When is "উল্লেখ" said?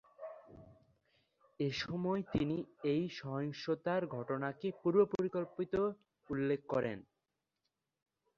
6.29-6.59